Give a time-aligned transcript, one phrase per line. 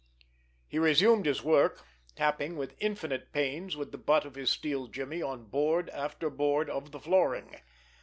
[0.67, 5.21] He resumed his work, tapping with infinite pains with the butt of his steel jimmy
[5.21, 7.57] on board after board of the flooring.